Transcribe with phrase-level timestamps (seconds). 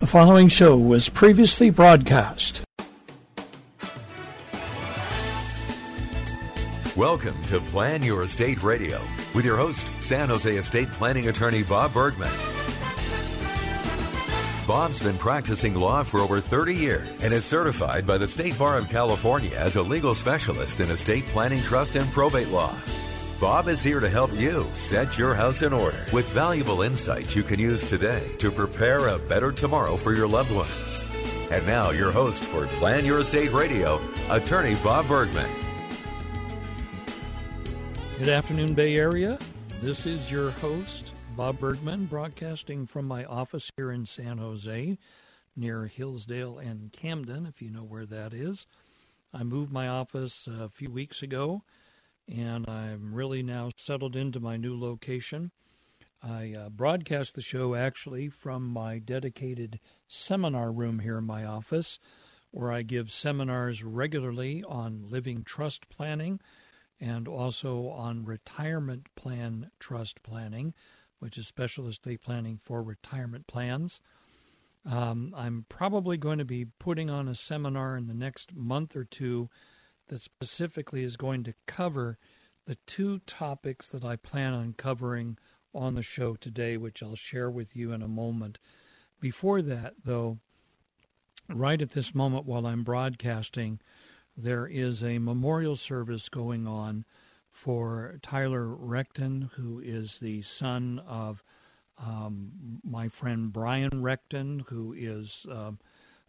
[0.00, 2.60] The following show was previously broadcast.
[6.96, 9.00] Welcome to Plan Your Estate Radio
[9.34, 12.30] with your host, San Jose estate planning attorney Bob Bergman.
[14.68, 18.78] Bob's been practicing law for over 30 years and is certified by the State Bar
[18.78, 22.72] of California as a legal specialist in estate planning, trust, and probate law.
[23.40, 27.44] Bob is here to help you set your house in order with valuable insights you
[27.44, 31.04] can use today to prepare a better tomorrow for your loved ones.
[31.52, 35.48] And now, your host for Plan Your Estate Radio, attorney Bob Bergman.
[38.18, 39.38] Good afternoon, Bay Area.
[39.82, 44.98] This is your host, Bob Bergman, broadcasting from my office here in San Jose
[45.54, 48.66] near Hillsdale and Camden, if you know where that is.
[49.32, 51.62] I moved my office a few weeks ago
[52.28, 55.50] and I'm really now settled into my new location.
[56.22, 61.98] I uh, broadcast the show actually from my dedicated seminar room here in my office,
[62.50, 66.40] where I give seminars regularly on living trust planning
[67.00, 70.74] and also on retirement plan trust planning,
[71.20, 74.00] which is special estate planning for retirement plans.
[74.84, 79.04] Um, I'm probably going to be putting on a seminar in the next month or
[79.04, 79.48] two
[80.08, 82.18] that specifically is going to cover
[82.66, 85.38] the two topics that I plan on covering
[85.74, 88.58] on the show today, which I'll share with you in a moment.
[89.20, 90.38] Before that, though,
[91.48, 93.80] right at this moment while I'm broadcasting,
[94.36, 97.04] there is a memorial service going on
[97.50, 101.42] for Tyler Reckton, who is the son of
[101.98, 105.72] um, my friend Brian Reckton, who is uh,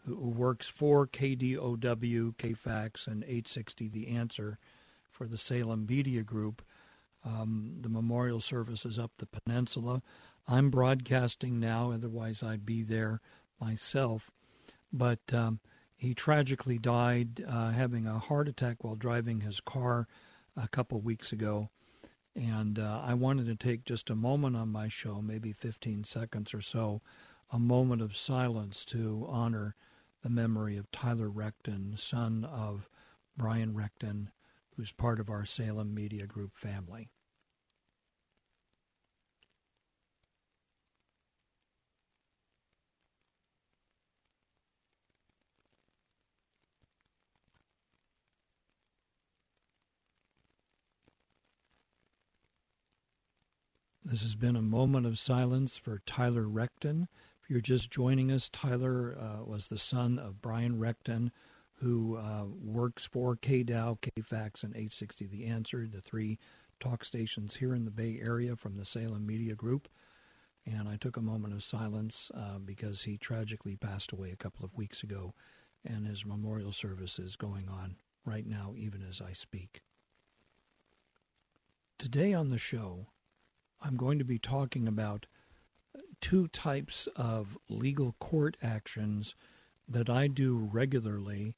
[0.06, 4.58] who works for KDOW, KFAX, and 860 The Answer
[5.10, 6.62] for the Salem Media Group.
[7.26, 10.02] Um, the memorial service is up the peninsula.
[10.48, 13.22] I'm broadcasting now, otherwise, I'd be there
[13.60, 14.32] myself.
[14.92, 15.60] But um,
[15.96, 20.08] he tragically died uh, having a heart attack while driving his car
[20.56, 21.70] a couple weeks ago.
[22.36, 26.54] And uh, I wanted to take just a moment on my show, maybe 15 seconds
[26.54, 27.02] or so,
[27.52, 29.76] a moment of silence to honor
[30.22, 32.90] the memory of Tyler Reckton, son of
[33.38, 34.28] Brian Reckton,
[34.76, 37.10] who's part of our Salem Media Group family.
[54.10, 57.08] This has been a moment of silence for Tyler Reckton.
[57.50, 61.32] You're just joining us, Tyler uh, was the son of Brian Reckton,
[61.80, 66.38] who uh, works for KDOW, KFAX, and 860 The Answer, the three
[66.80, 69.88] talk stations here in the Bay Area from the Salem Media Group.
[70.64, 74.64] And I took a moment of silence uh, because he tragically passed away a couple
[74.64, 75.34] of weeks ago,
[75.84, 77.96] and his memorial service is going on
[78.26, 79.82] right now, even as I speak.
[81.98, 83.08] Today on the show,
[83.82, 85.26] I'm going to be talking about
[86.22, 89.36] two types of legal court actions
[89.88, 91.56] that I do regularly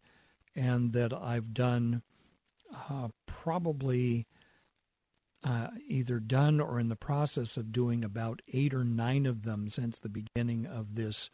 [0.56, 2.02] and that I've done
[2.90, 4.28] uh, probably
[5.44, 9.70] uh, either done or in the process of doing about eight or nine of them
[9.70, 11.30] since the beginning of this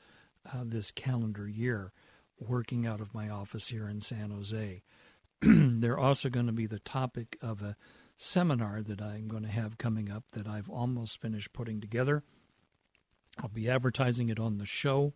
[0.53, 1.91] uh, this calendar year,
[2.39, 4.81] working out of my office here in San Jose.
[5.41, 7.75] They're also going to be the topic of a
[8.15, 12.23] seminar that I'm going to have coming up that I've almost finished putting together.
[13.41, 15.13] I'll be advertising it on the show.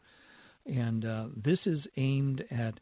[0.65, 2.79] And uh, this is aimed at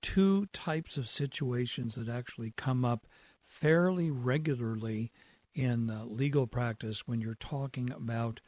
[0.00, 3.06] two types of situations that actually come up
[3.44, 5.12] fairly regularly
[5.54, 8.40] in uh, legal practice when you're talking about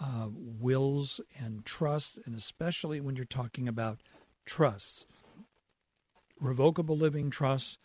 [0.00, 4.00] uh, wills and trusts, and especially when you're talking about
[4.44, 5.06] trusts,
[6.40, 7.78] revocable living trusts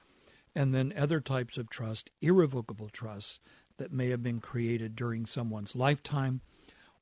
[0.55, 3.39] and then other types of trust, irrevocable trusts
[3.77, 6.41] that may have been created during someone's lifetime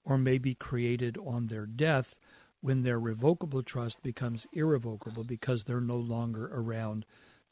[0.06, 2.18] or may be created on their death
[2.62, 7.06] when their revocable trust becomes irrevocable because they're no longer around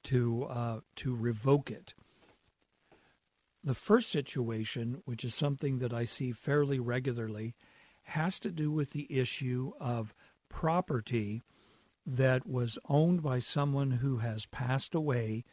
[0.03, 1.93] to uh, to revoke it.
[3.63, 7.55] The first situation, which is something that I see fairly regularly,
[8.03, 10.13] has to do with the issue of
[10.49, 11.41] property
[12.05, 15.45] that was owned by someone who has passed away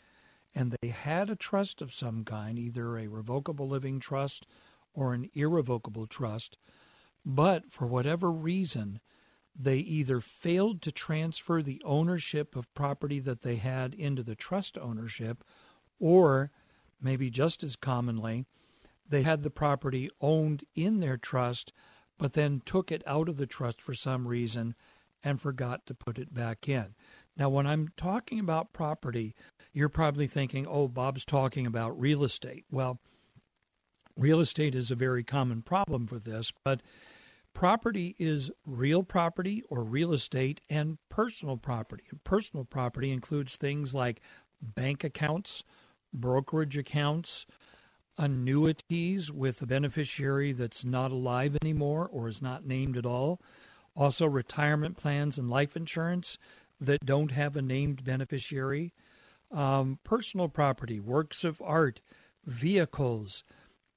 [0.55, 4.47] and they had a trust of some kind, either a revocable living trust
[4.93, 6.59] or an irrevocable trust,
[7.25, 9.01] but for whatever reason,
[9.55, 14.79] they either failed to transfer the ownership of property that they had into the trust
[14.79, 15.45] ownership,
[15.99, 16.51] or
[17.01, 18.47] maybe just as commonly,
[19.09, 21.73] they had the property owned in their trust,
[22.19, 24.75] but then took it out of the trust for some reason
[25.23, 26.95] and forgot to put it back in.
[27.37, 29.35] Now, when I'm talking about property,
[29.73, 32.65] you're probably thinking, oh, Bob's talking about real estate.
[32.71, 33.01] Well,
[34.21, 36.83] real estate is a very common problem for this, but
[37.55, 42.05] property is real property or real estate and personal property.
[42.11, 44.21] And personal property includes things like
[44.61, 45.65] bank accounts,
[46.13, 47.47] brokerage accounts,
[48.19, 53.41] annuities with a beneficiary that's not alive anymore or is not named at all,
[53.97, 56.37] also retirement plans and life insurance
[56.79, 58.93] that don't have a named beneficiary,
[59.51, 62.03] um, personal property, works of art,
[62.45, 63.45] vehicles,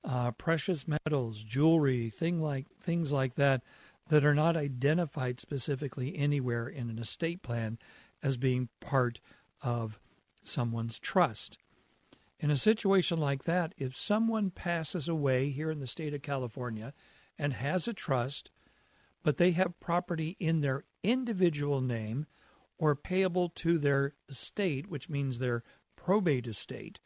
[0.03, 3.61] uh, precious metals, jewelry, thing like things like that
[4.09, 7.77] that are not identified specifically anywhere in an estate plan
[8.21, 9.19] as being part
[9.61, 9.99] of
[10.43, 11.57] someone's trust.
[12.39, 16.93] In a situation like that, if someone passes away here in the state of California
[17.39, 18.51] and has a trust,
[19.23, 22.25] but they have property in their individual name
[22.77, 25.63] or payable to their estate, which means their
[25.95, 26.99] probate estate,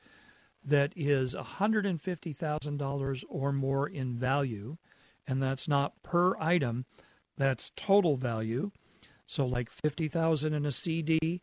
[0.68, 4.78] that is $150,000 or more in value,
[5.26, 6.86] and that's not per item,
[7.38, 8.72] that's total value.
[9.26, 11.42] So like 50,000 in a CD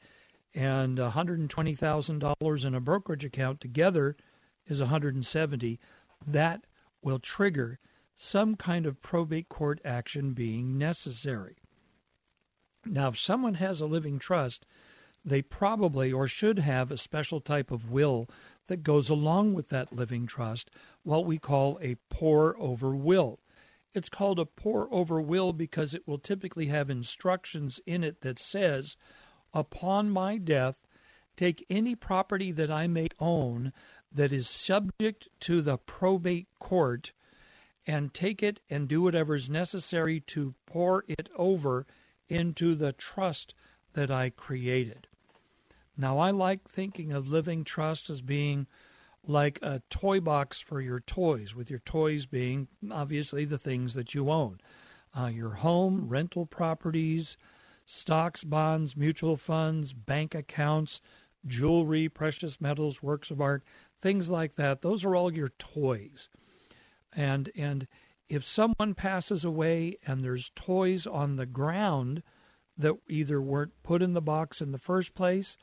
[0.54, 4.16] and $120,000 in a brokerage account together
[4.66, 5.80] is 170.
[6.26, 6.66] That
[7.02, 7.78] will trigger
[8.14, 11.56] some kind of probate court action being necessary.
[12.86, 14.66] Now, if someone has a living trust,
[15.24, 18.28] they probably or should have a special type of will
[18.66, 20.70] that goes along with that living trust,
[21.02, 23.40] what we call a pour over will.
[23.92, 28.38] It's called a pour over will because it will typically have instructions in it that
[28.38, 28.96] says,
[29.52, 30.86] upon my death,
[31.36, 33.72] take any property that I may own
[34.12, 37.12] that is subject to the probate court
[37.86, 41.86] and take it and do whatever is necessary to pour it over
[42.28, 43.54] into the trust
[43.92, 45.06] that I created.
[45.96, 48.66] Now, I like thinking of living trust as being
[49.26, 54.14] like a toy box for your toys, with your toys being obviously the things that
[54.14, 54.58] you own
[55.16, 57.36] uh, your home, rental properties,
[57.86, 61.00] stocks, bonds, mutual funds, bank accounts,
[61.46, 63.62] jewelry, precious metals, works of art,
[64.00, 64.82] things like that.
[64.82, 66.28] Those are all your toys.
[67.12, 67.86] And, and
[68.28, 72.22] if someone passes away and there's toys on the ground
[72.76, 75.56] that either weren't put in the box in the first place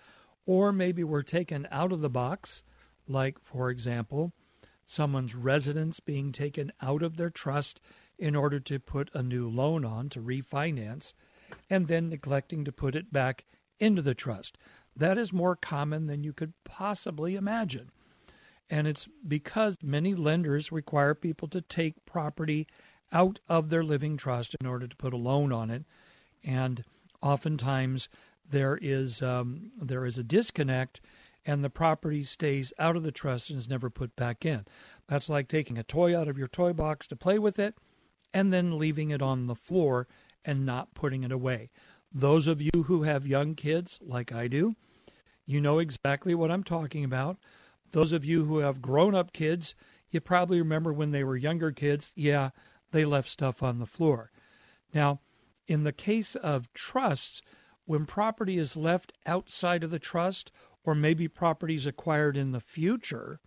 [0.46, 2.64] or maybe were taken out of the box,
[3.08, 4.34] like, for example,
[4.86, 7.80] someone's residence being taken out of their trust
[8.18, 11.14] in order to put a new loan on to refinance,
[11.70, 13.46] and then neglecting to put it back
[13.80, 14.58] into the trust.
[14.96, 17.90] That is more common than you could possibly imagine.
[18.70, 22.68] And it's because many lenders require people to take property
[23.12, 25.84] out of their living trust in order to put a loan on it.
[26.44, 26.84] And
[27.22, 28.08] oftentimes
[28.50, 31.02] there is um, there is a disconnect
[31.46, 34.66] and the property stays out of the trust and is never put back in.
[35.08, 37.76] That's like taking a toy out of your toy box to play with it
[38.34, 40.08] and then leaving it on the floor
[40.46, 41.70] and not putting it away.
[42.12, 44.76] Those of you who have young kids, like I do,
[45.46, 47.38] you know exactly what I'm talking about.
[47.92, 49.76] Those of you who have grown up kids,
[50.10, 52.52] you probably remember when they were younger kids, yeah,
[52.92, 54.32] they left stuff on the floor.
[54.94, 55.22] Now,
[55.68, 57.42] in the case of trusts,
[57.92, 60.50] when property is left outside of the trust,
[60.86, 63.42] or maybe properties acquired in the future,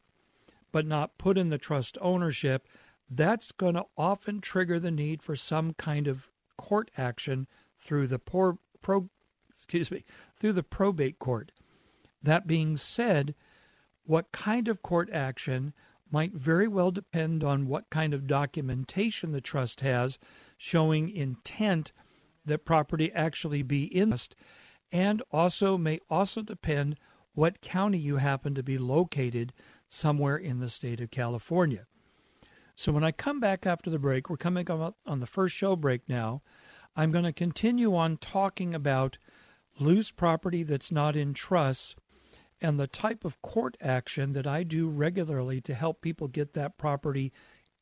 [0.71, 2.69] but not put in the trust ownership,
[3.09, 7.47] that's going to often trigger the need for some kind of court action
[7.79, 9.09] through the pro, pro,
[9.49, 10.05] excuse me,
[10.39, 11.51] through the probate court.
[12.23, 13.35] That being said,
[14.05, 15.73] what kind of court action
[16.11, 20.19] might very well depend on what kind of documentation the trust has
[20.59, 21.93] showing intent
[22.45, 24.37] that property actually be in trust
[24.93, 26.97] and also may also depend
[27.33, 29.53] what county you happen to be located
[29.89, 31.87] somewhere in the state of California.
[32.77, 35.77] So when I come back after the break, we're coming up on the first show
[35.77, 36.43] break now.
[36.97, 39.19] I'm going to continue on talking about
[39.81, 41.99] loose property that's not in trust
[42.61, 46.79] and the type of court action that I do regularly to help people get that
[46.79, 47.33] property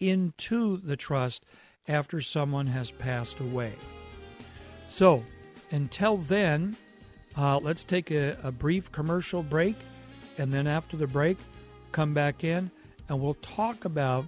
[0.00, 1.44] into the trust
[1.86, 3.74] after someone has passed away.
[4.92, 5.24] So,
[5.70, 6.76] Until then,
[7.34, 9.74] uh, let's take a, a brief commercial break,
[10.36, 11.38] and then after the break,
[11.92, 12.70] come back in
[13.08, 14.26] and we'll talk about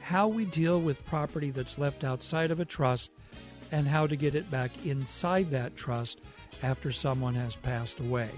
[0.00, 3.10] how we deal with property that's left outside of a trust
[3.72, 6.22] and how to get it back inside that trust
[6.62, 8.30] after someone has passed away.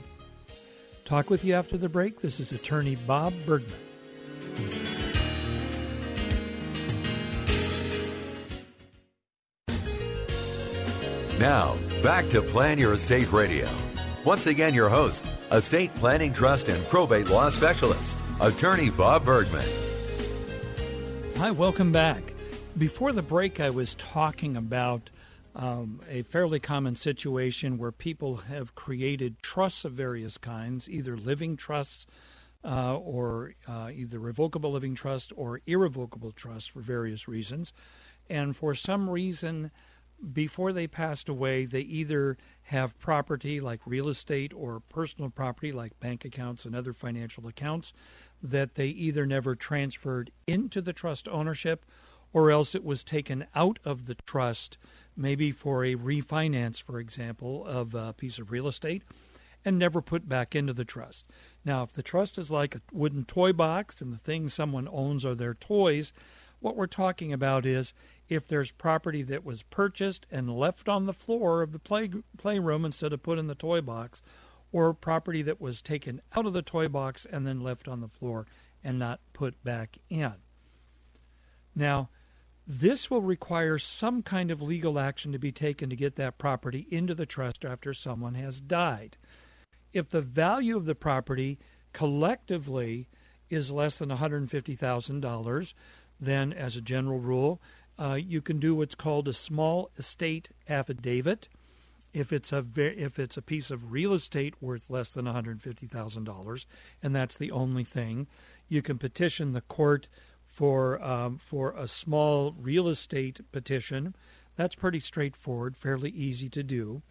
[1.04, 2.18] Talk with you after the break.
[2.18, 3.87] This is attorney Bob Bergman.
[11.38, 13.68] Now, back to Plan Your Estate Radio.
[14.24, 19.64] Once again, your host, estate planning trust and probate law specialist, attorney Bob Bergman.
[21.36, 22.34] Hi, welcome back.
[22.76, 25.10] Before the break, I was talking about
[25.54, 31.56] um, a fairly common situation where people have created trusts of various kinds, either living
[31.56, 32.08] trusts
[32.64, 37.72] uh, or uh, either revocable living trust or irrevocable trust for various reasons.
[38.28, 39.70] And for some reason,
[40.32, 45.98] before they passed away, they either have property like real estate or personal property like
[46.00, 47.92] bank accounts and other financial accounts
[48.42, 51.84] that they either never transferred into the trust ownership
[52.32, 54.76] or else it was taken out of the trust,
[55.16, 59.02] maybe for a refinance, for example, of a piece of real estate,
[59.64, 61.26] and never put back into the trust.
[61.64, 65.24] Now, if the trust is like a wooden toy box and the things someone owns
[65.24, 66.12] are their toys,
[66.60, 67.94] what we're talking about is
[68.28, 72.84] if there's property that was purchased and left on the floor of the play playroom
[72.84, 74.22] instead of put in the toy box,
[74.70, 78.08] or property that was taken out of the toy box and then left on the
[78.08, 78.46] floor
[78.84, 80.34] and not put back in.
[81.74, 82.10] Now,
[82.66, 86.86] this will require some kind of legal action to be taken to get that property
[86.90, 89.16] into the trust after someone has died.
[89.94, 91.58] If the value of the property
[91.94, 93.08] collectively
[93.48, 95.74] is less than $150,000,
[96.20, 97.62] then as a general rule,
[97.98, 101.48] uh, you can do what's called a small estate affidavit.
[102.14, 105.60] If it's a if it's a piece of real estate worth less than one hundred
[105.60, 106.66] fifty thousand dollars,
[107.02, 108.26] and that's the only thing,
[108.68, 110.08] you can petition the court
[110.46, 114.14] for um, for a small real estate petition.
[114.56, 117.02] That's pretty straightforward, fairly easy to do.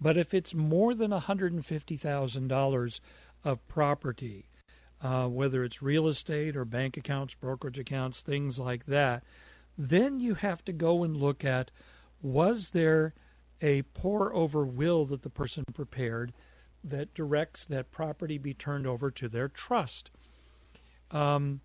[0.00, 3.00] But if it's more than one hundred and fifty thousand dollars
[3.44, 4.46] of property,
[5.00, 9.22] uh, whether it's real estate or bank accounts, brokerage accounts, things like that,
[9.76, 11.70] then you have to go and look at
[12.20, 13.14] was there
[13.60, 16.32] a pour over will that the person prepared
[16.84, 20.10] that directs that property be turned over to their trust.
[21.10, 21.60] Um,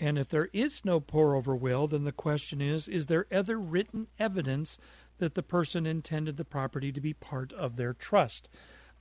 [0.00, 3.58] and if there is no pour over will, then the question is is there other
[3.58, 4.78] written evidence
[5.18, 8.48] that the person intended the property to be part of their trust?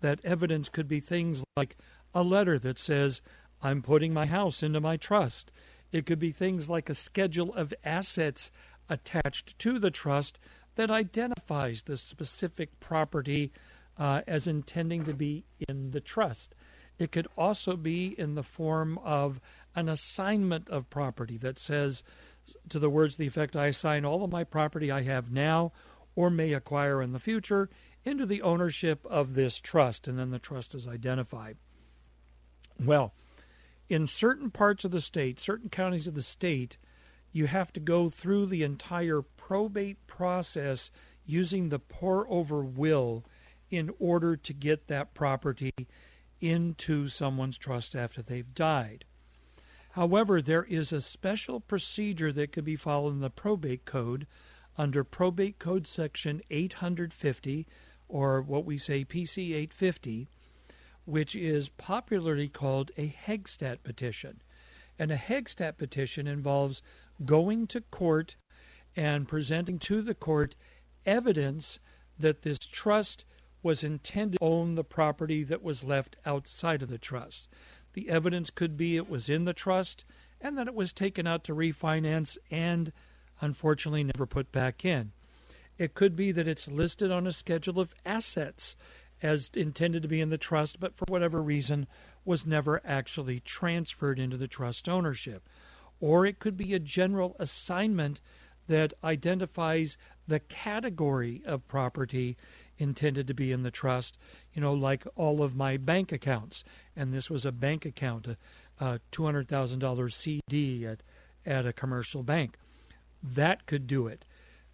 [0.02, 1.78] That evidence could be things like
[2.14, 3.22] a letter that says,
[3.62, 5.52] I'm putting my house into my trust.
[5.94, 8.52] It could be things like a schedule of assets
[8.90, 10.40] attached to the trust
[10.76, 13.54] that identifies the specific property
[13.98, 16.56] uh, as intending to be in the trust.
[16.98, 19.40] It could also be in the form of
[19.76, 22.04] an assignment of property that says,
[22.70, 25.72] to the words the effect, I assign all of my property I have now
[26.16, 27.70] or may acquire in the future
[28.04, 31.58] into the ownership of this trust, and then the trust is identified.
[32.84, 33.14] Well,
[33.94, 36.80] in certain parts of the state, certain counties of the state,
[37.32, 40.90] you have to go through the entire probate process
[41.28, 43.24] using the pour over will
[43.70, 45.72] in order to get that property
[46.42, 49.06] into someone's trust after they've died.
[49.92, 54.26] However, there is a special procedure that could be followed in the probate code
[54.76, 57.68] under probate code section 850
[58.08, 60.30] or what we say PC 850
[61.06, 64.42] which is popularly called a Heggstad petition.
[64.98, 66.82] And a Heggstad petition involves
[67.26, 68.36] going to court
[68.96, 70.56] and presenting to the court
[71.06, 71.80] evidence
[72.18, 73.26] that this trust
[73.62, 77.48] was intended to own the property that was left outside of the trust.
[77.94, 80.06] The evidence could be it was in the trust
[80.42, 82.92] and that it was taken out to refinance and
[83.42, 85.12] unfortunately never put back in.
[85.78, 88.76] It could be that it's listed on a schedule of assets
[89.24, 91.88] as intended to be in the trust, but for whatever reason
[92.26, 95.48] was never actually transferred into the trust ownership.
[96.02, 98.20] Or it could be a general assignment
[98.68, 102.38] that identifies the category of property
[102.78, 104.18] intended to be in the trust,
[104.54, 106.64] you know, like all of my bank accounts.
[106.96, 108.38] And this was a bank account, a,
[108.80, 111.02] a $200,000 CD at,
[111.46, 112.58] at a commercial bank.
[113.22, 114.26] That could do it.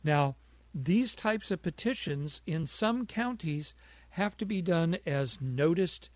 [0.04, 0.36] Now,
[0.74, 3.74] these types of petitions in some counties
[4.12, 6.10] have to be done as noticed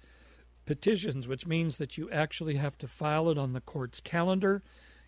[0.66, 4.64] petitions, which means that you actually have to file it on the court's calendar.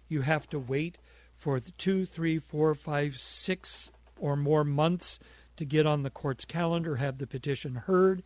[0.08, 1.00] You have to wait
[1.36, 5.20] for the two, three, four, five, six or more months
[5.58, 8.24] to get on the court's calendar, have the petition heard,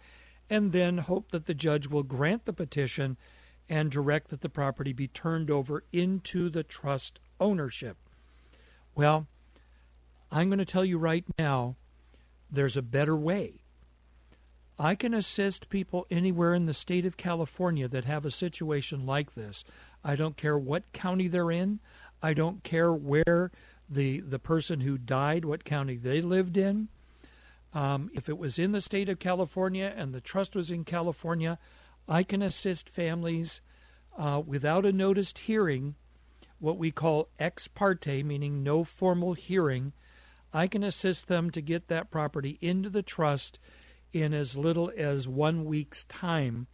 [0.49, 3.17] and then hope that the judge will grant the petition
[3.67, 7.97] and direct that the property be turned over into the trust ownership.
[8.95, 9.27] Well,
[10.31, 11.75] I'm going to tell you right now
[12.51, 13.61] there's a better way.
[14.81, 19.33] I can assist people anywhere in the state of California that have a situation like
[19.33, 19.65] this.
[20.05, 21.81] I don't care what county they're in.
[22.23, 23.51] I don't care where
[23.89, 26.87] the the person who died, what county they lived in.
[27.73, 31.59] Um, if it was in the state of California and the trust was in California,
[32.07, 33.61] I can assist families
[34.17, 35.95] uh, without a noticed hearing,
[36.59, 39.91] what we call ex parte, meaning no formal hearing.
[40.53, 43.59] I can assist them to get that property into the trust
[44.13, 46.67] in as little as one week's time,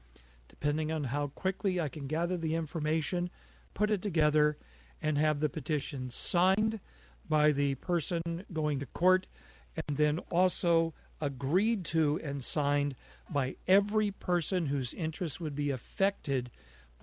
[0.48, 3.30] depending on how quickly I can gather the information,
[3.74, 4.58] put it together,
[5.02, 6.80] and have the petition signed
[7.28, 9.28] by the person going to court,
[9.76, 12.96] and then also agreed to and signed
[13.30, 16.52] by every person whose interest would be affected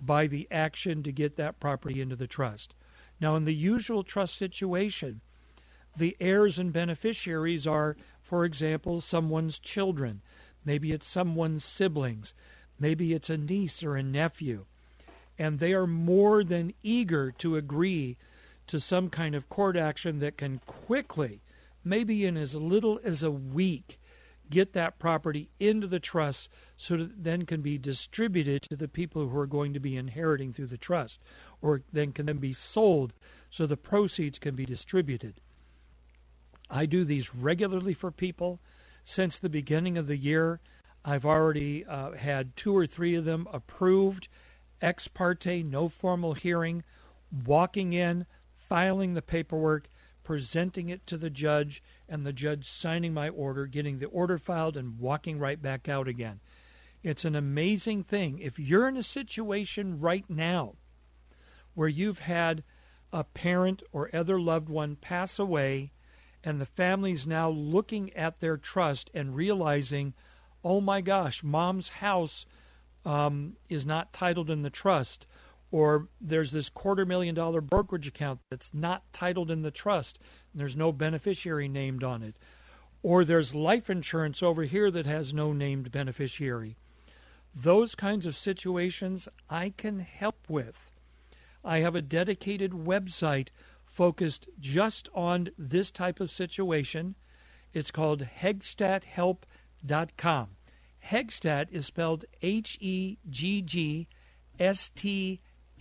[0.01, 2.75] by the action to get that property into the trust.
[3.19, 5.21] Now, in the usual trust situation,
[5.95, 10.21] the heirs and beneficiaries are, for example, someone's children.
[10.65, 12.33] Maybe it's someone's siblings.
[12.79, 14.65] Maybe it's a niece or a nephew.
[15.37, 18.17] And they are more than eager to agree
[18.67, 21.41] to some kind of court action that can quickly,
[21.83, 23.99] maybe in as little as a week,
[24.49, 28.87] get that property into the trust so that it then can be distributed to the
[28.87, 31.21] people who are going to be inheriting through the trust,
[31.61, 33.13] or then can then be sold
[33.49, 35.41] so the proceeds can be distributed.
[36.73, 38.59] I do these regularly for people.
[39.05, 40.59] Since the beginning of the year,
[41.05, 44.27] I've already uh, had two or three of them approved,
[44.81, 46.83] ex parte, no formal hearing,
[47.45, 48.25] walking in,
[48.55, 49.87] filing the paperwork,
[50.23, 54.75] presenting it to the judge, and the judge signing my order, getting the order filed,
[54.75, 56.39] and walking right back out again.
[57.03, 58.39] It's an amazing thing.
[58.39, 60.73] If you're in a situation right now
[61.75, 62.63] where you've had
[63.11, 65.91] a parent or other loved one pass away,
[66.43, 70.13] and the family's now looking at their trust and realizing,
[70.63, 72.45] oh my gosh, mom's house
[73.05, 75.27] um, is not titled in the trust.
[75.71, 80.19] Or there's this quarter million dollar brokerage account that's not titled in the trust
[80.51, 82.35] and there's no beneficiary named on it.
[83.01, 86.75] Or there's life insurance over here that has no named beneficiary.
[87.55, 90.91] Those kinds of situations i can help with.
[91.65, 93.47] I have a dedicated website
[93.93, 97.15] focused just on this type of situation
[97.73, 100.47] it's called heggstadhelp.com.
[101.09, 103.19] Heggstad is spelled h-e-g-g-s-t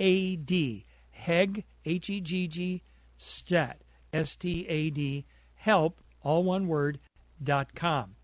[0.00, 0.86] a D.
[1.10, 2.82] Heg, H E G G,
[3.16, 6.98] stat, S T A D, help, all one word,
[7.40, 8.16] dot com.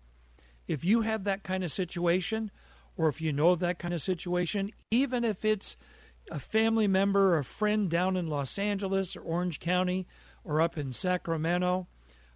[0.67, 2.51] If you have that kind of situation,
[2.97, 5.77] or if you know of that kind of situation, even if it's
[6.31, 10.07] a family member or a friend down in Los Angeles or Orange County
[10.43, 11.87] or up in Sacramento,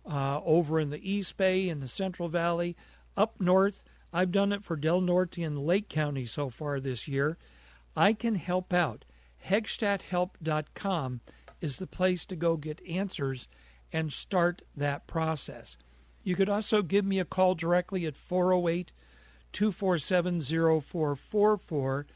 [0.05, 2.75] uh, over in the East Bay, in the Central Valley,
[3.15, 7.37] up north, I've done it for Del Norte and Lake County so far this year.
[7.95, 9.05] I can help out.
[9.47, 11.21] Heggstadhelp.com
[11.61, 13.47] is the place to go get answers
[13.91, 15.77] and start that process.
[16.23, 18.91] You could also give me a call directly at 408
[19.51, 22.07] 247 0444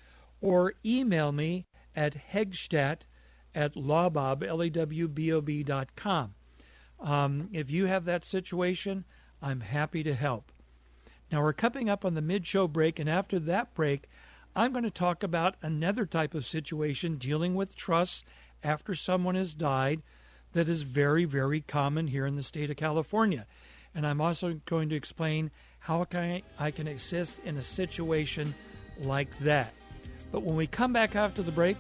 [0.42, 3.02] or email me at heggstad
[3.56, 6.36] at lawbob, L-A-W-B-O-B dot com.
[7.00, 9.06] Um, if you have that situation,
[9.42, 10.52] I'm happy to help.
[11.32, 14.08] Now we're coming up on the mid-show break, and after that break,
[14.56, 18.24] I'm going to talk about another type of situation dealing with trusts
[18.64, 20.02] after someone has died
[20.54, 23.46] that is very, very common here in the state of California.
[23.94, 26.06] And I'm also going to explain how
[26.60, 28.56] I can assist in a situation
[29.00, 29.74] like that.
[30.32, 31.78] But when we come back after the break,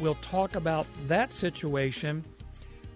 [0.00, 2.24] we'll talk about that situation.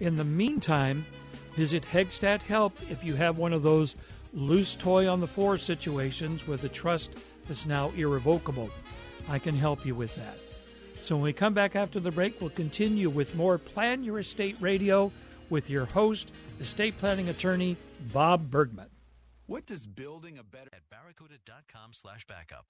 [0.00, 1.04] In the meantime,
[1.52, 3.96] visit Heggstad Help if you have one of those
[4.32, 7.12] loose toy on the floor situations with a trust
[7.48, 8.70] that's now irrevocable.
[9.28, 10.36] I can help you with that.
[11.02, 14.56] So when we come back after the break, we'll continue with more Plan Your Estate
[14.60, 15.10] Radio
[15.48, 17.76] with your host, estate planning attorney
[18.12, 18.88] Bob Bergman.
[19.46, 22.66] What does building a better at barracuda.com slash backup?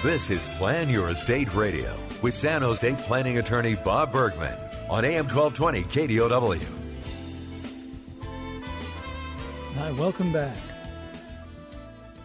[0.00, 4.56] This is Plan Your Estate Radio with San Jose Planning Attorney Bob Bergman
[4.88, 6.62] on AM 1220 KDOW.
[9.74, 10.56] Hi, welcome back.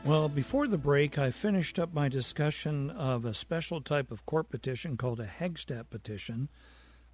[0.05, 4.51] Well, before the break, I finished up my discussion of a special type of court
[4.51, 6.49] petition called a Heggstad petition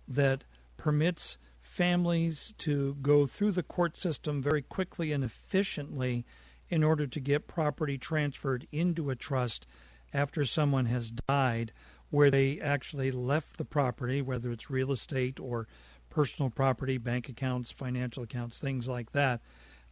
[0.09, 0.43] that
[0.75, 6.25] permits families to go through the court system very quickly and efficiently
[6.67, 9.65] in order to get property transferred into a trust
[10.13, 11.71] after someone has died,
[12.09, 15.67] where they actually left the property, whether it's real estate or
[16.09, 19.41] personal property, bank accounts, financial accounts, things like that,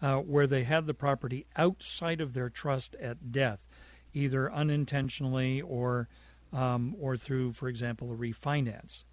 [0.01, 3.67] uh, where they had the property outside of their trust at death,
[4.13, 6.07] either unintentionally or
[6.53, 9.03] um, or through, for example, a refinance.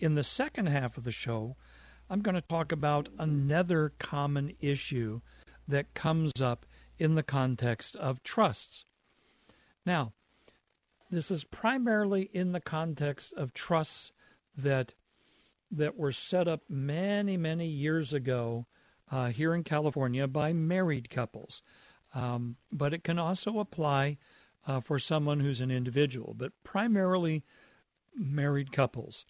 [0.00, 1.56] In the second half of the show,
[2.10, 5.20] I'm going to talk about another common issue
[5.68, 6.66] that comes up
[6.98, 8.84] in the context of trusts.
[9.84, 10.12] Now,
[11.10, 14.12] this is primarily in the context of trusts
[14.56, 14.94] that
[15.70, 18.66] that were set up many, many years ago
[19.10, 21.62] uh, here in California by married couples.
[22.14, 24.18] Um, but it can also apply
[24.66, 27.44] uh, for someone who's an individual, but primarily
[28.14, 29.26] married couples.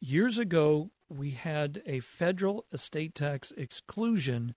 [0.00, 4.54] Years ago, we had a federal estate tax exclusion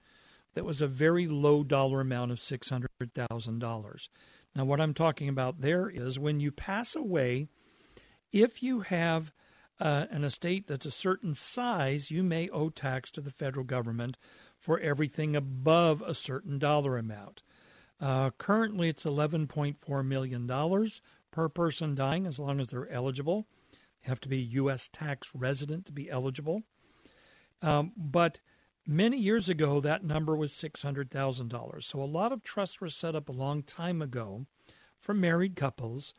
[0.55, 4.07] that was a very low dollar amount of $600,000.
[4.57, 7.47] Now, what I'm talking about there is when you pass away,
[8.33, 9.31] if you have
[9.79, 14.17] uh, an estate that's a certain size, you may owe tax to the federal government
[14.57, 17.43] for everything above a certain dollar amount.
[18.01, 20.89] Uh, currently, it's $11.4 million
[21.29, 23.45] per person dying as long as they're eligible.
[24.01, 24.89] You have to be U.S.
[24.91, 26.63] tax resident to be eligible.
[27.61, 28.39] Um, but
[28.87, 31.83] many years ago, that number was $600,000.
[31.83, 34.45] So a lot of trusts were set up a long time ago
[34.97, 36.13] for married couples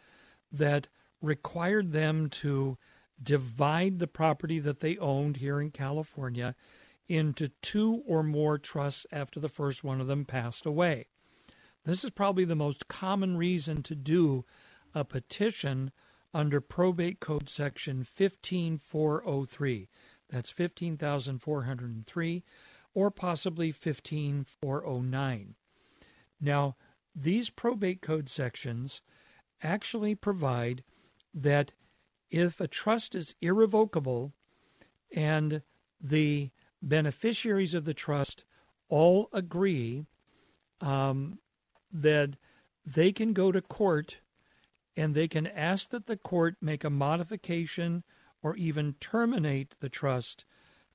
[0.52, 0.88] that
[1.20, 2.78] required them to
[3.20, 6.54] divide the property that they owned here in California
[7.08, 11.06] into two or more trusts after the first one of them passed away.
[11.84, 14.44] This is probably the most common reason to do
[14.94, 15.90] a petition
[16.34, 19.88] under Probate Code Section 15403.
[20.30, 22.44] That's 15,403
[22.94, 25.54] or possibly 15409.
[26.40, 26.76] Now,
[27.14, 29.02] these probate code sections
[29.62, 30.84] actually provide
[31.34, 31.72] that
[32.30, 34.32] if a trust is irrevocable
[35.14, 35.62] and
[36.00, 36.50] the
[36.82, 38.44] beneficiaries of the trust
[38.88, 40.06] all agree
[40.80, 41.38] um,
[41.92, 42.36] that
[42.84, 44.20] they can go to court
[44.96, 48.02] and they can ask that the court make a modification
[48.42, 50.44] or even terminate the trust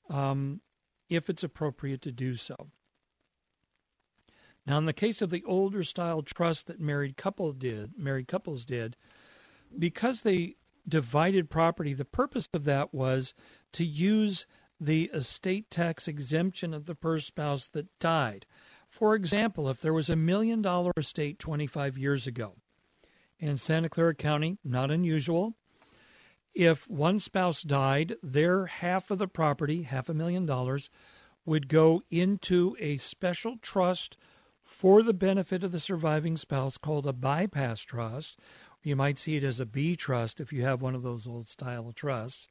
[0.10, 0.62] um,
[1.10, 2.56] if it's appropriate to do so.
[4.66, 8.66] Now, in the case of the older style trust that married couple did, married couples
[8.66, 8.96] did,
[9.78, 10.56] because they
[10.88, 13.34] divided property, the purpose of that was
[13.74, 14.46] to use
[14.80, 18.46] the estate tax exemption of the first spouse that died.
[18.90, 22.56] For example, if there was a million dollar estate 25 years ago
[23.40, 25.56] in Santa Clara County, not unusual,
[26.54, 30.90] if one spouse died, their half of the property, half a million dollars,
[31.46, 34.18] would go into a special trust
[34.62, 38.40] for the benefit of the surviving spouse called a bypass trust.
[38.82, 41.48] You might see it as a B trust if you have one of those old
[41.48, 42.48] style trusts.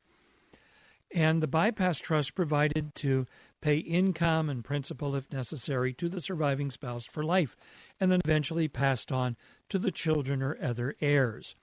[1.15, 3.27] And the bypass trust provided to
[3.61, 7.55] pay income and principal if necessary to the surviving spouse for life,
[8.01, 9.37] and then eventually passed on
[9.69, 11.55] to the children or other heirs.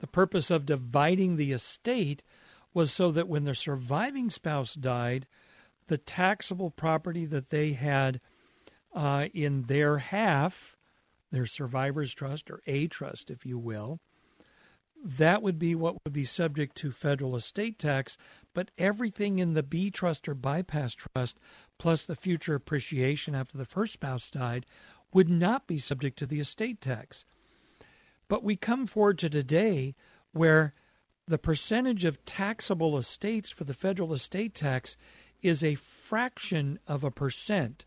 [0.00, 2.22] The purpose of dividing the estate
[2.72, 5.26] was so that when the surviving spouse died,
[5.88, 8.20] the taxable property that they had
[8.94, 10.76] uh, in their half,
[11.30, 14.00] their survivor's trust or a trust, if you will,
[15.04, 18.18] that would be what would be subject to federal estate tax.
[18.52, 21.38] But everything in the B trust or bypass trust,
[21.78, 24.66] plus the future appreciation after the first spouse died,
[25.12, 27.24] would not be subject to the estate tax.
[28.28, 29.94] But we come forward to today
[30.32, 30.74] where
[31.26, 34.96] the percentage of taxable estates for the federal estate tax
[35.42, 37.84] is a fraction of a percent.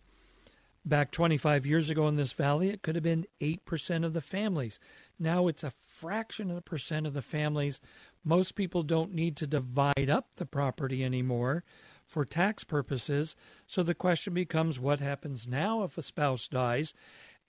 [0.83, 4.79] Back 25 years ago in this valley, it could have been 8% of the families.
[5.19, 7.79] Now it's a fraction of a percent of the families.
[8.23, 11.63] Most people don't need to divide up the property anymore
[12.07, 13.35] for tax purposes.
[13.67, 16.95] So the question becomes what happens now if a spouse dies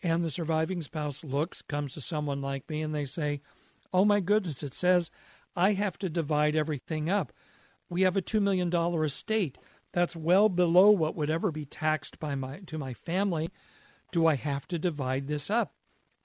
[0.02, 3.40] and the surviving spouse looks, comes to someone like me, and they say,
[3.92, 5.10] Oh my goodness, it says
[5.54, 7.32] I have to divide everything up.
[7.90, 9.58] We have a $2 million estate.
[9.92, 13.50] That's well below what would ever be taxed by my to my family.
[14.10, 15.74] Do I have to divide this up?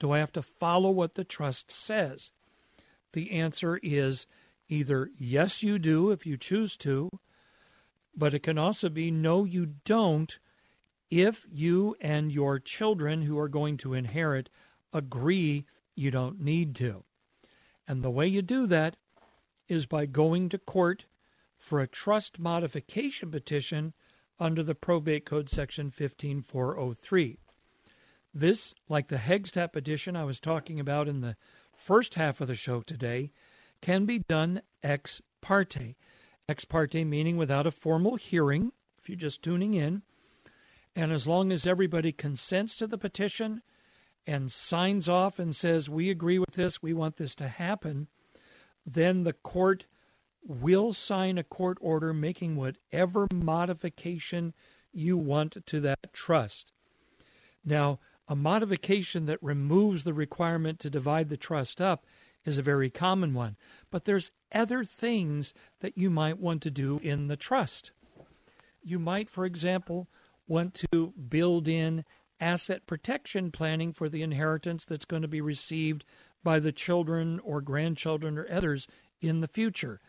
[0.00, 2.32] Do I have to follow what the trust says?
[3.12, 4.26] The answer is
[4.68, 7.10] either yes, you do if you choose to,
[8.16, 10.38] but it can also be no, you don't
[11.10, 14.50] if you and your children who are going to inherit
[14.92, 17.04] agree you don't need to.
[17.86, 18.96] And the way you do that
[19.68, 21.06] is by going to court
[21.56, 23.94] for a trust modification petition
[24.38, 27.38] under the Probate Code Section 15403.
[28.32, 31.36] This, like the Heggstad petition I was talking about in the
[31.72, 33.32] first half of the show today,
[33.80, 35.96] can be done ex parte.
[36.48, 40.02] Ex parte meaning without a formal hearing, if you're just tuning in.
[40.98, 43.62] And as long as everybody consents to the petition
[44.26, 48.08] and signs off and says, We agree with this, we want this to happen,
[48.84, 49.86] then the court
[50.44, 54.54] will sign a court order making whatever modification
[54.92, 56.72] you want to that trust.
[57.64, 62.06] Now, a modification that removes the requirement to divide the trust up
[62.44, 63.56] is a very common one,
[63.92, 67.92] but there's other things that you might want to do in the trust.
[68.82, 70.08] You might, for example,
[70.48, 72.04] want to build in
[72.40, 76.04] asset protection planning for the inheritance that's going to be received
[76.42, 78.86] by the children or grandchildren or others
[79.20, 80.00] in the future.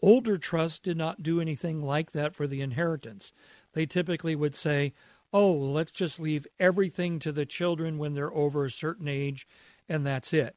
[0.00, 3.32] Older trusts did not do anything like that for the inheritance.
[3.72, 4.94] They typically would say,
[5.32, 9.46] oh, let's just leave everything to the children when they're over a certain age,
[9.88, 10.56] and that's it.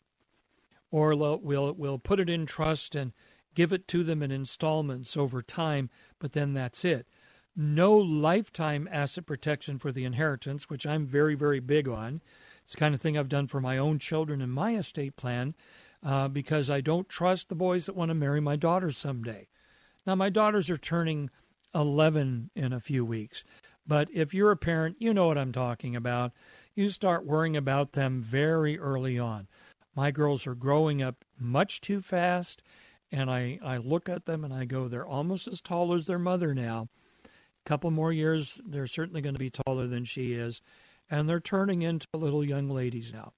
[0.92, 3.14] Or we'll, we'll put it in trust and
[3.54, 7.08] give it to them in installments over time, but then that's it.
[7.56, 12.22] No lifetime asset protection for the inheritance, which I'm very, very big on.
[12.64, 15.56] It's the kind of thing I've done for my own children in my estate plan
[16.04, 19.48] uh, because I don't trust the boys that want to marry my daughters someday.
[20.06, 21.30] Now, my daughters are turning
[21.76, 23.44] 11 in a few weeks.
[23.86, 26.32] But if you're a parent, you know what I'm talking about.
[26.76, 29.48] You start worrying about them very early on.
[29.96, 32.64] My girls are growing up much too fast,
[33.12, 36.20] and I, I look at them and I go, they're almost as tall as their
[36.20, 36.88] mother now.
[37.66, 40.62] Couple more years, they're certainly going to be taller than she is,
[41.10, 43.34] and they're turning into little young ladies now.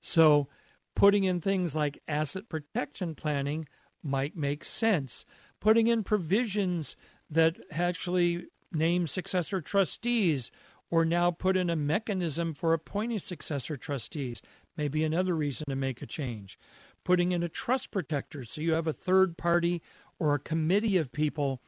[0.00, 0.48] So,
[0.94, 3.68] putting in things like asset protection planning
[4.02, 5.24] might make sense.
[5.60, 6.96] Putting in provisions
[7.30, 10.50] that actually name successor trustees
[10.90, 14.42] or now put in a mechanism for appointing successor trustees
[14.76, 16.58] may be another reason to make a change.
[17.04, 19.82] Putting in a trust protector so you have a third party
[20.18, 21.62] or a committee of people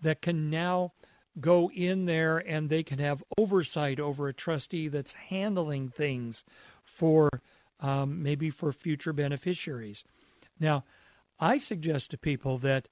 [0.00, 0.92] that can now
[1.40, 6.44] go in there and they can have oversight over a trustee that's handling things
[6.84, 7.28] for
[7.80, 10.04] um, maybe for future beneficiaries.
[10.60, 10.84] Now,
[11.40, 12.88] I suggest to people that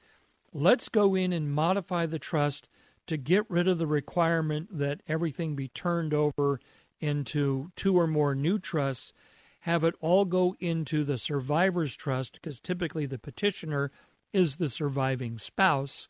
[0.53, 2.69] let's go in and modify the trust
[3.07, 6.61] to get rid of the requirement that everything be turned over
[7.01, 9.13] into two or more new trusts,
[9.61, 13.91] have it all go into the survivor's trust, because typically the petitioner
[14.33, 16.09] is the surviving spouse.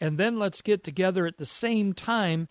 [0.00, 2.48] And then let's get together at the same time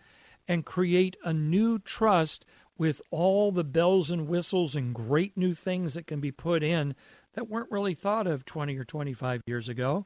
[0.48, 2.46] and create a new trust
[2.78, 6.96] with all the bells and whistles and great new things that can be put in
[7.34, 10.06] that weren't really thought of 20 or 25 years ago.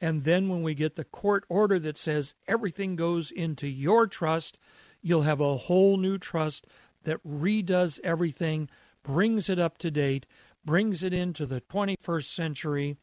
[0.00, 4.58] And then when we get the court order that says everything goes into your trust,
[5.02, 6.66] you'll have a whole new trust
[7.04, 8.68] that redoes everything,
[9.02, 10.26] brings it up to date,
[10.64, 12.96] brings it into the 21st century,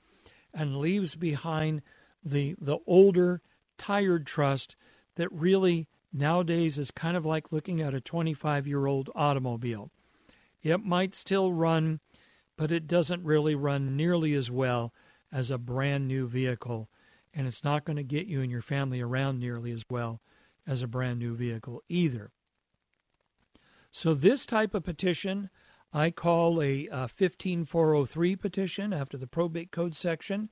[0.54, 1.82] and leaves behind
[2.24, 3.42] the, the older,
[3.78, 4.76] tired trust
[5.16, 9.92] that really nowadays is kind of like looking at a 25 year old automobile.
[10.62, 12.00] It might still run,
[12.58, 14.94] but it doesn't really run nearly as well
[15.32, 16.90] as a brand new vehicle,
[17.34, 20.22] and it's not going to get you and your family around nearly as well
[20.66, 22.32] as a brand new vehicle either.
[23.92, 25.50] So, this type of petition
[25.94, 30.50] I call a, uh, a 15403 petition after the probate code section.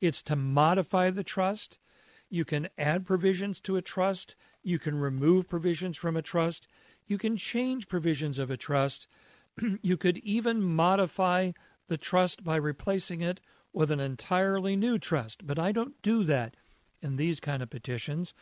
[0.00, 1.78] It's to modify the trust.
[2.30, 4.36] You can add provisions to a trust.
[4.62, 6.68] You can remove provisions from a trust.
[7.06, 9.08] You can change provisions of a trust.
[9.82, 11.52] you could even modify
[11.88, 13.40] the trust by replacing it
[13.72, 16.54] with an entirely new trust, but I don't do that
[17.00, 18.34] in these kind of petitions.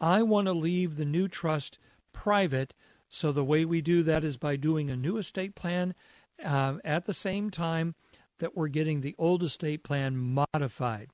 [0.00, 1.78] I want to leave the new trust
[2.12, 2.74] private,
[3.08, 5.94] so the way we do that is by doing a new estate plan
[6.44, 7.94] uh, at the same time
[8.38, 11.10] that we're getting the old estate plan modified.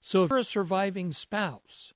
[0.00, 1.92] So if you're a surviving spouse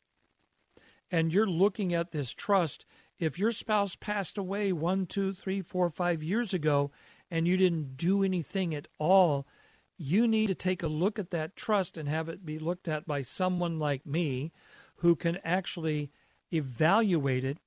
[1.10, 2.86] and you're looking at this trust,
[3.18, 6.90] if your spouse passed away one, two, three, four, five years ago
[7.30, 9.46] and you didn't do anything at all
[9.96, 13.06] you need to take a look at that trust and have it be looked at
[13.06, 14.52] by someone like me
[14.96, 16.10] who can actually
[16.52, 17.58] evaluate it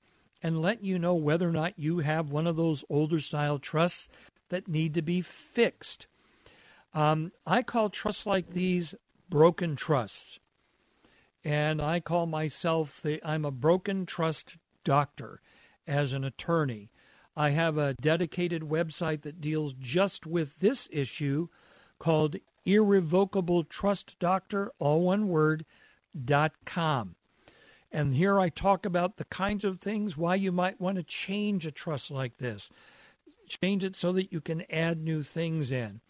[0.43, 4.09] and let you know whether or not you have one of those older style trusts
[4.49, 6.07] that need to be fixed.
[6.93, 8.93] Um, I call trusts like these
[9.29, 10.39] broken trusts.
[11.43, 15.41] And I call myself the I'm a broken trust doctor
[15.85, 16.89] as an attorney.
[17.35, 21.47] I have a dedicated website that deals just with this issue
[21.99, 25.65] called Irrevocable Trust Doctor, all one word,
[26.25, 27.15] dot com
[27.91, 31.65] And here I talk about the kinds of things why you might want to change
[31.65, 32.69] a trust like this.
[33.47, 36.01] Change it so that you can add new things in.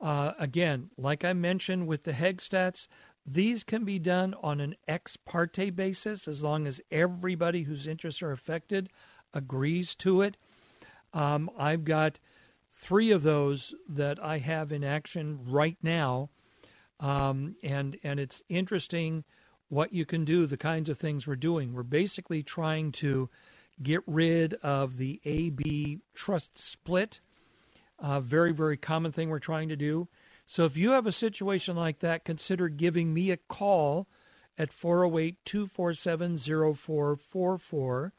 [0.00, 2.86] Uh, again, like I mentioned with the Heggstads,
[3.26, 8.22] these can be done on an ex parte basis as long as everybody whose interests
[8.22, 8.88] are affected
[9.34, 10.36] agrees to it.
[11.12, 12.20] Um, I've got
[12.70, 16.30] three of those that I have in action right now,
[17.00, 19.24] um, and and it's interesting
[19.68, 21.74] what you can do, the kinds of things we're doing.
[21.74, 23.28] We're basically trying to
[23.82, 27.20] get rid of the AB trust split.
[27.98, 30.08] A very, very common thing we're trying to do.
[30.46, 34.08] So if you have a situation like that, consider giving me a call
[34.56, 38.12] at 408 247 0444.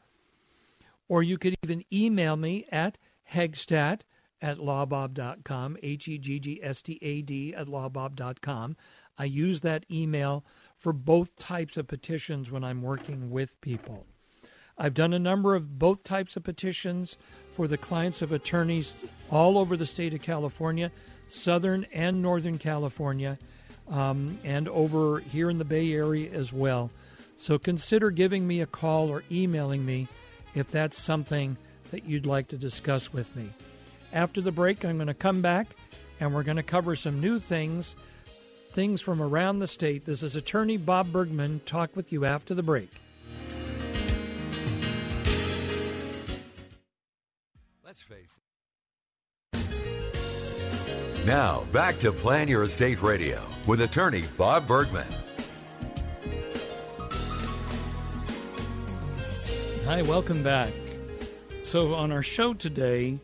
[1.08, 2.98] Or you could even email me at
[3.32, 4.02] heggstad
[4.42, 8.76] at lawbob.com, H E G G S T A D at lawbob.com.
[9.18, 10.44] I use that email
[10.78, 14.06] for both types of petitions when I'm working with people.
[14.80, 17.18] I've done a number of both types of petitions
[17.52, 18.96] for the clients of attorneys
[19.30, 20.90] all over the state of California,
[21.28, 23.38] Southern and Northern California,
[23.90, 26.90] um, and over here in the Bay Area as well.
[27.36, 30.08] So consider giving me a call or emailing me
[30.54, 31.58] if that's something
[31.90, 33.50] that you'd like to discuss with me.
[34.14, 35.66] After the break, I'm going to come back
[36.20, 37.96] and we're going to cover some new things
[38.72, 40.06] things from around the state.
[40.06, 41.60] This is attorney Bob Bergman.
[41.66, 42.90] Talk with you after the break.
[48.00, 48.38] Let's face
[49.54, 51.26] it.
[51.26, 55.06] Now, back to Plan Your Estate Radio with attorney Bob Bergman.
[59.84, 60.72] Hi, welcome back.
[61.62, 63.18] So, on our show today,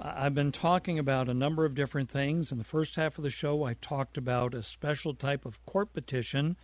[0.00, 2.50] I've been talking about a number of different things.
[2.50, 5.92] In the first half of the show, I talked about a special type of court
[5.92, 6.56] petition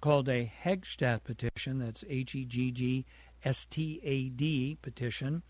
[0.00, 1.78] called a Heggstad petition.
[1.78, 3.06] That's H E G G
[3.44, 5.42] S T A D petition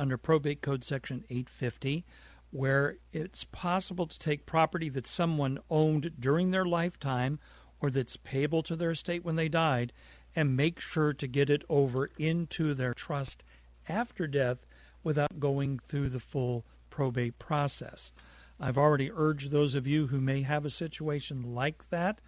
[0.00, 2.06] under Probate Code Section 850,
[2.50, 7.38] where it's possible to take property that someone owned during their lifetime
[7.80, 9.92] or that's payable to their estate when they died
[10.34, 13.44] and make sure to get it over into their trust
[13.88, 14.66] after death
[15.04, 18.10] without going through the full probate process.
[18.58, 22.22] I've already urged those of you who may have a situation like that,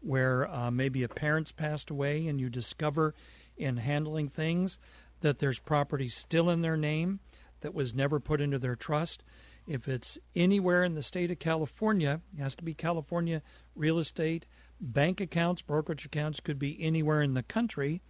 [0.00, 3.14] where uh, maybe a parent's passed away and you discover
[3.56, 4.78] in handling things
[5.22, 7.20] that there's property still in their name
[7.60, 9.24] that was never put into their trust.
[9.66, 13.42] If it's anywhere in the state of California, it has to be California
[13.74, 14.46] real estate,
[14.80, 18.02] bank accounts, brokerage accounts could be anywhere in the country.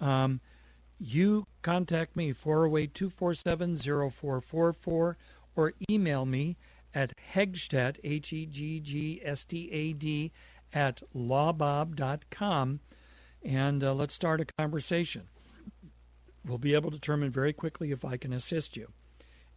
[0.00, 0.40] Um,
[0.98, 5.16] you contact me 408 247 0444
[5.56, 6.56] or email me
[6.94, 10.32] at Heggstad, H E G G S T A D,
[10.72, 12.80] at lawbob.com
[13.42, 15.22] and uh, let's start a conversation.
[16.44, 18.92] We'll be able to determine very quickly if I can assist you.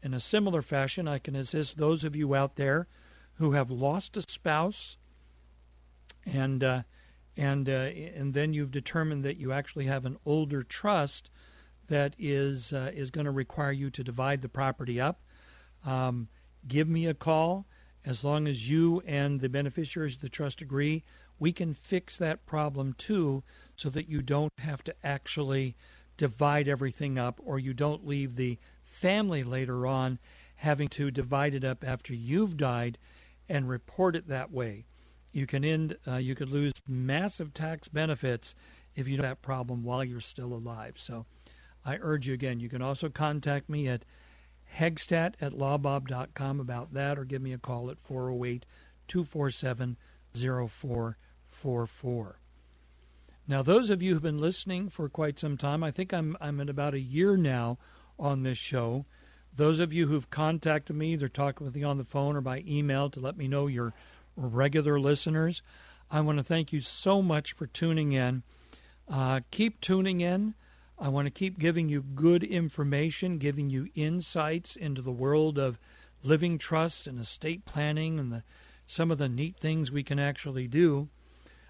[0.01, 2.87] In a similar fashion, I can assist those of you out there
[3.35, 4.97] who have lost a spouse
[6.25, 6.83] and uh,
[7.35, 11.29] and uh, and then you've determined that you actually have an older trust
[11.87, 15.21] that is uh, is going to require you to divide the property up.
[15.85, 16.27] Um,
[16.67, 17.65] give me a call.
[18.05, 21.03] As long as you and the beneficiaries of the trust agree,
[21.39, 23.43] we can fix that problem too,
[23.75, 25.75] so that you don't have to actually
[26.17, 30.19] divide everything up, or you don't leave the family later on
[30.57, 32.97] having to divide it up after you've died
[33.49, 34.85] and report it that way
[35.33, 38.55] you can end uh, you could lose massive tax benefits
[38.95, 40.93] if you have that problem while you're still alive.
[40.97, 41.25] So
[41.83, 44.05] I urge you again, you can also contact me at
[44.77, 48.65] heggstad at lawbob.com about that or give me a call at 408
[49.07, 49.97] 247
[50.35, 52.42] 0444.
[53.45, 56.61] Now, those of you who've been listening for quite some time, I think I'm, I'm
[56.61, 57.77] at about a year now
[58.17, 59.05] on this show.
[59.53, 62.63] Those of you who've contacted me, either talking with me on the phone or by
[62.65, 63.93] email to let me know you're
[64.37, 65.61] regular listeners.
[66.09, 68.43] I want to thank you so much for tuning in.
[69.09, 70.53] Uh, keep tuning in.
[70.97, 75.79] I want to keep giving you good information, giving you insights into the world of
[76.23, 78.43] living trusts and estate planning and the,
[78.87, 81.09] some of the neat things we can actually do.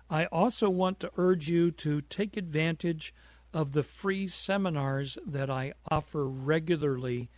[0.10, 3.14] I also want to urge you to take advantage
[3.54, 7.30] of the free seminars that I offer regularly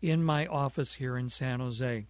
[0.00, 2.06] in my office here in San Jose.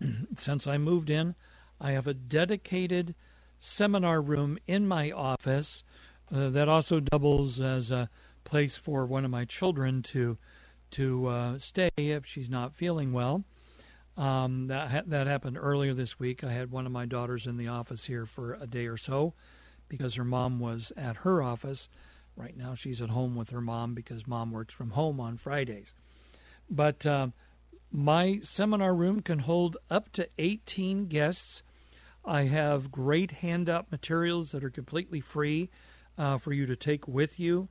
[0.36, 1.34] Since I moved in,
[1.80, 3.14] I have a dedicated
[3.58, 5.84] seminar room in my office
[6.32, 8.10] uh, that also doubles as a
[8.44, 10.38] place for one of my children to
[10.88, 13.44] to uh, stay if she's not feeling well.
[14.16, 16.42] Um, that ha- that happened earlier this week.
[16.42, 19.34] I had one of my daughters in the office here for a day or so
[19.88, 21.88] because her mom was at her office.
[22.34, 25.94] Right now, she's at home with her mom because mom works from home on Fridays.
[26.68, 27.28] But uh,
[27.90, 31.62] my seminar room can hold up to 18 guests.
[32.24, 35.70] I have great handout materials that are completely free
[36.18, 37.68] uh, for you to take with you.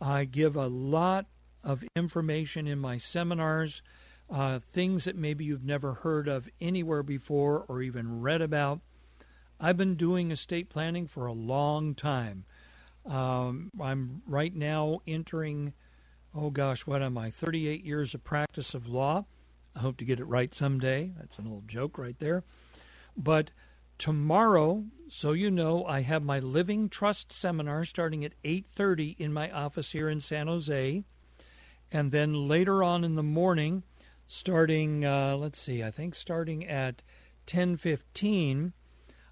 [0.00, 1.26] I give a lot
[1.64, 3.82] of information in my seminars,
[4.30, 8.80] uh, things that maybe you've never heard of anywhere before or even read about.
[9.60, 12.44] I've been doing estate planning for a long time.
[13.06, 15.72] Um, I'm right now entering,
[16.34, 19.24] oh gosh, what am I, 38 years of practice of law.
[19.74, 21.12] I hope to get it right someday.
[21.16, 22.44] That's an old joke right there.
[23.16, 23.50] But
[23.96, 29.50] tomorrow, so you know, I have my Living Trust seminar starting at 8:30 in my
[29.50, 31.04] office here in San Jose,
[31.90, 33.82] and then later on in the morning,
[34.28, 37.02] starting uh, let's see, I think starting at
[37.48, 38.72] 10:15,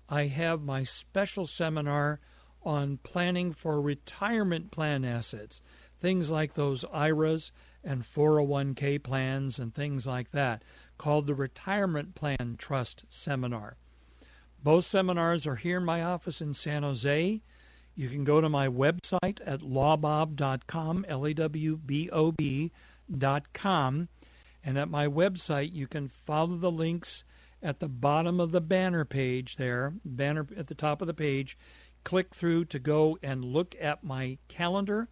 [0.09, 2.19] I have my special seminar
[2.65, 5.63] on planning for retirement plan assets,
[6.01, 7.53] things like those IRAs
[7.85, 10.65] and 401k plans and things like that,
[10.99, 13.77] called the Retirement Plan Trust Seminar.
[14.61, 17.41] Both seminars are here in my office in San Jose.
[17.95, 22.73] You can go to my website at lawbob.com, l-a-w-b-o-b
[23.19, 24.09] dot B.com.
[24.67, 27.23] And at my website, you can follow the links
[27.63, 31.57] at the bottom of the banner page there, banner at the top of the page.
[32.03, 35.09] Click through to go and look at my calendar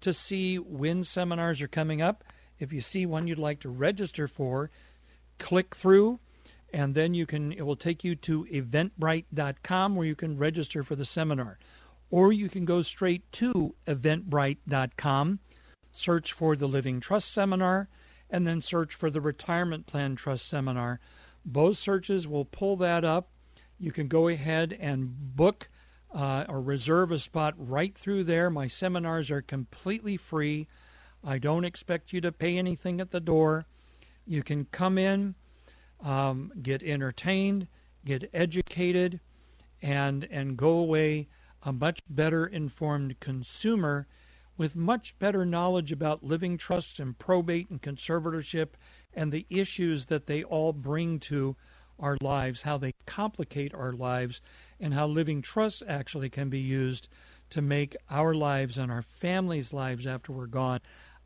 [0.00, 2.22] to see when seminars are coming up.
[2.60, 4.70] If you see one you'd like to register for,
[5.40, 6.20] click through
[6.72, 10.94] and then you can it will take you to eventbrite.com where you can register for
[10.94, 11.58] the seminar.
[12.10, 15.40] Or you can go straight to eventbrite.com,
[15.90, 17.88] search for the Living Trust Seminar,
[18.34, 20.98] and then search for the Retirement Plan Trust Seminar.
[21.44, 23.28] Both searches will pull that up.
[23.78, 25.68] You can go ahead and book
[26.12, 28.50] uh, or reserve a spot right through there.
[28.50, 30.66] My seminars are completely free.
[31.22, 33.66] I don't expect you to pay anything at the door.
[34.26, 35.36] You can come in,
[36.02, 37.68] um, get entertained,
[38.04, 39.20] get educated,
[39.80, 41.28] and and go away
[41.62, 44.08] a much better informed consumer
[44.56, 48.70] with much better knowledge about living trusts and probate and conservatorship
[49.12, 51.56] and the issues that they all bring to
[51.98, 54.40] our lives, how they complicate our lives,
[54.80, 57.08] and how living trusts actually can be used
[57.50, 60.80] to make our lives and our families' lives after we're gone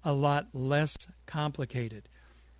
[0.04, 2.08] a lot less complicated.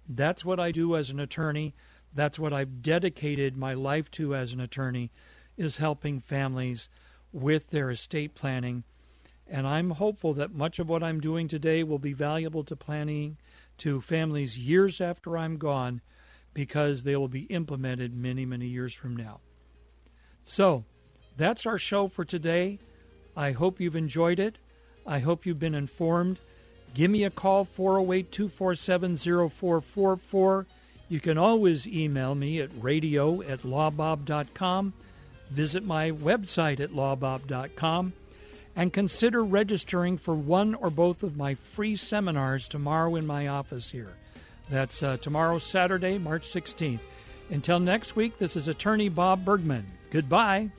[0.09, 1.75] That's what I do as an attorney.
[2.15, 5.11] That's what I've dedicated my life to as an attorney
[5.57, 6.89] is helping families
[7.33, 8.85] with their estate planning.
[9.49, 13.39] And I'm hopeful that much of what I'm doing today will be valuable to planning
[13.79, 16.03] to families years after I'm gone
[16.53, 19.41] because they will be implemented many, many years from now.
[20.43, 20.85] So,
[21.37, 22.79] that's our show for today.
[23.37, 24.59] I hope you've enjoyed it.
[25.07, 26.39] I hope you've been informed.
[26.95, 30.67] Give me a call, 408 247 0444.
[31.09, 34.93] You can always email me at radio at lawbob.com.
[35.51, 38.13] Visit my website at lawbob.com
[38.79, 43.91] and consider registering for one or both of my free seminars tomorrow in my office
[43.91, 44.15] here.
[44.71, 47.01] That's uh, tomorrow, Saturday, March 16th.
[47.51, 49.85] Until next week, this is attorney Bob Bergman.
[50.11, 50.71] Goodbye.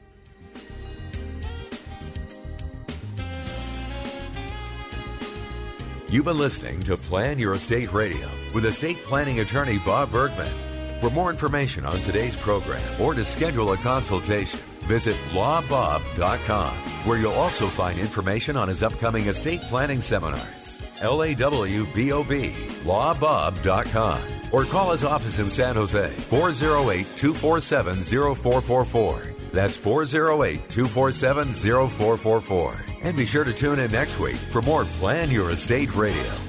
[6.08, 10.52] You've been listening to Plan Your Estate Radio with estate planning attorney Bob Bergman.
[11.02, 16.74] For more information on today's program or to schedule a consultation, visit lawbob.com,
[17.06, 20.82] where you'll also find information on his upcoming estate planning seminars.
[21.02, 22.50] L A W B O B,
[22.84, 24.22] lawbob.com.
[24.52, 27.96] Or call his office in San Jose, 408 247
[28.36, 29.36] 0444.
[29.54, 32.86] That's 408 247 0444.
[33.04, 36.49] And be sure to tune in next week for more Plan Your Estate Radio.